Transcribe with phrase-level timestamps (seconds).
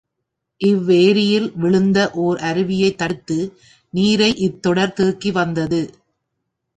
[0.61, 3.37] இவ் வேரியில் விழுந்த ஓர் அருவியைத் தடுத்து
[3.93, 5.81] நீரை இத் தொடர் தேக்கி வந்தது.